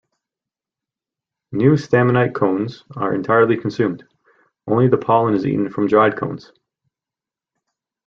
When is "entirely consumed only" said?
3.13-4.87